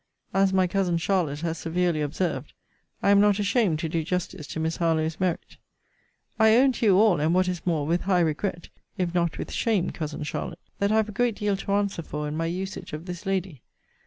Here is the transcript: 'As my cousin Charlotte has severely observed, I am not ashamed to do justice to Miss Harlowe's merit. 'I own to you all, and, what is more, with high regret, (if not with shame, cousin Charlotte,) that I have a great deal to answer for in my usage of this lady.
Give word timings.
'As 0.33 0.51
my 0.51 0.65
cousin 0.65 0.97
Charlotte 0.97 1.41
has 1.41 1.59
severely 1.59 2.01
observed, 2.01 2.53
I 3.03 3.11
am 3.11 3.21
not 3.21 3.37
ashamed 3.37 3.77
to 3.81 3.87
do 3.87 4.03
justice 4.03 4.47
to 4.47 4.59
Miss 4.59 4.77
Harlowe's 4.77 5.19
merit. 5.19 5.57
'I 6.39 6.55
own 6.55 6.71
to 6.71 6.87
you 6.87 6.97
all, 6.97 7.19
and, 7.19 7.35
what 7.35 7.47
is 7.47 7.67
more, 7.67 7.85
with 7.85 8.01
high 8.01 8.21
regret, 8.21 8.69
(if 8.97 9.13
not 9.13 9.37
with 9.37 9.51
shame, 9.51 9.91
cousin 9.91 10.23
Charlotte,) 10.23 10.57
that 10.79 10.91
I 10.91 10.95
have 10.95 11.09
a 11.09 11.11
great 11.11 11.35
deal 11.35 11.55
to 11.55 11.73
answer 11.73 12.01
for 12.01 12.27
in 12.27 12.35
my 12.35 12.47
usage 12.47 12.93
of 12.93 13.05
this 13.05 13.27
lady. 13.27 13.61